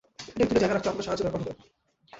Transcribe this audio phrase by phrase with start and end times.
[0.29, 1.51] এটাকে তুলে জায়গায় রাখতে আপনার সাহায্যের দরকার হবে।